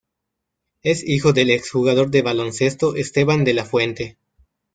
Es 0.81 1.07
hijo 1.07 1.31
del 1.31 1.51
ex 1.51 1.69
jugador 1.69 2.09
de 2.09 2.23
baloncesto 2.23 2.95
Esteban 2.95 3.43
De 3.43 3.53
la 3.53 3.65
Fuente. 3.65 4.17